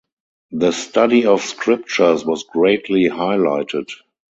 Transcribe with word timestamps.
The 0.49 0.71
study 0.71 1.27
of 1.27 1.41
scriptures 1.43 2.25
was 2.25 2.45
greatly 2.45 3.03
highlighted. 3.03 3.87